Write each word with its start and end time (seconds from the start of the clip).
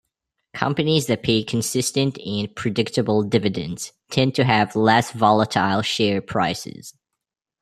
Companies 0.55 1.05
that 1.05 1.21
pay 1.21 1.43
consistent 1.43 2.17
and 2.25 2.55
predictable 2.55 3.21
dividends 3.21 3.93
tend 4.09 4.33
to 4.33 4.43
have 4.45 4.75
less 4.75 5.11
volatile 5.11 5.83
share 5.83 6.23
prices. 6.23 6.95